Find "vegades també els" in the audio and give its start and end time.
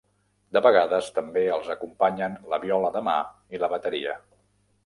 0.65-1.69